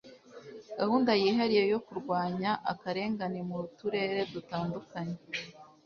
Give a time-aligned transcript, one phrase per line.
[0.79, 5.17] gahunda yihariye yo kurwanya akarengane mu turere dutandukanye